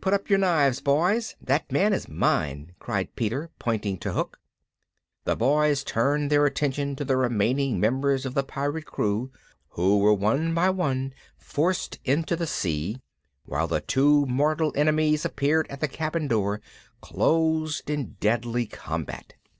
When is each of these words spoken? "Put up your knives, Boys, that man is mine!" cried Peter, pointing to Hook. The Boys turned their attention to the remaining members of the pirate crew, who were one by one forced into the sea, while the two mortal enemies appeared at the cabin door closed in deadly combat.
"Put 0.00 0.14
up 0.14 0.30
your 0.30 0.38
knives, 0.38 0.80
Boys, 0.80 1.36
that 1.38 1.70
man 1.70 1.92
is 1.92 2.08
mine!" 2.08 2.72
cried 2.78 3.14
Peter, 3.14 3.50
pointing 3.58 3.98
to 3.98 4.14
Hook. 4.14 4.40
The 5.24 5.36
Boys 5.36 5.84
turned 5.84 6.30
their 6.30 6.46
attention 6.46 6.96
to 6.96 7.04
the 7.04 7.18
remaining 7.18 7.78
members 7.78 8.24
of 8.24 8.32
the 8.32 8.42
pirate 8.42 8.86
crew, 8.86 9.30
who 9.68 9.98
were 9.98 10.14
one 10.14 10.54
by 10.54 10.70
one 10.70 11.12
forced 11.36 11.98
into 12.06 12.36
the 12.36 12.46
sea, 12.46 13.02
while 13.44 13.66
the 13.66 13.82
two 13.82 14.24
mortal 14.24 14.72
enemies 14.74 15.26
appeared 15.26 15.66
at 15.68 15.80
the 15.80 15.88
cabin 15.88 16.26
door 16.26 16.62
closed 17.02 17.90
in 17.90 18.16
deadly 18.18 18.64
combat. 18.64 19.34